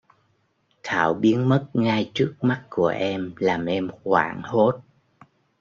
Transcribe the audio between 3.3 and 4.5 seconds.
làm em hoảng